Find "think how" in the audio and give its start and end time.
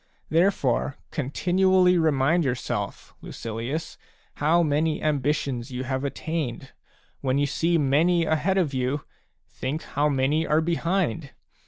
9.47-10.09